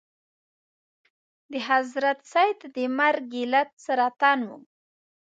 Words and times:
د 1.51 1.53
حضرت 1.69 2.19
سید 2.33 2.59
د 2.75 2.77
مرګ 2.97 3.27
علت 3.41 3.69
سرطان 3.85 4.39
و. 4.47 4.49